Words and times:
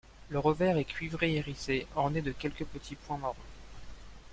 Le 0.29 0.39
revers 0.39 0.77
est 0.79 0.83
cuivré 0.85 1.31
irisé 1.31 1.85
orné 1.95 2.23
de 2.23 2.31
quelques 2.31 2.65
petits 2.65 2.95
points 2.95 3.17
marron. 3.19 3.35